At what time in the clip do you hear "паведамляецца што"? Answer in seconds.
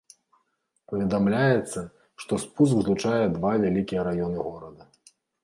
0.91-2.33